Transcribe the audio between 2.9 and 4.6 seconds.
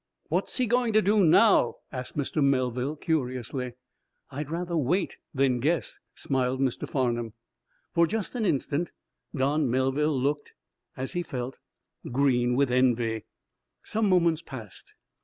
curiously. "I'd